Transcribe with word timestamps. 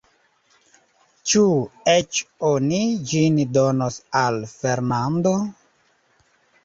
Ĉu 1.33 1.43
eĉ 1.93 2.21
oni 2.53 2.79
ĝin 3.11 3.37
donos 3.59 4.01
al 4.25 4.43
Fernando? 4.55 5.35